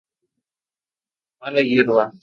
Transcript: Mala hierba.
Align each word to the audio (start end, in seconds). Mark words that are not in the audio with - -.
Mala 1.39 1.59
hierba. 1.69 2.11